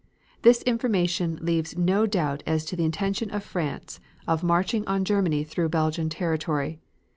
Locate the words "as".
2.47-2.65